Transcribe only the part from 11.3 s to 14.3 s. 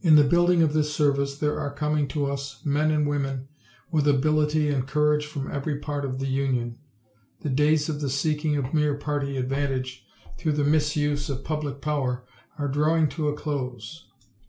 of public power are drawing to a close.